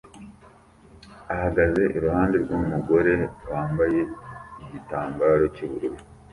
ahagaze 1.33 1.81
iruhande 1.97 2.35
rwumugore 2.43 3.13
wambaye 3.51 3.99
igitambaro 4.63 5.43
cyubururu 5.55 5.97